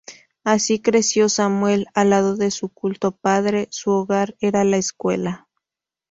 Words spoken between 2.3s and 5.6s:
de su culto padre, su hogar era la escuela.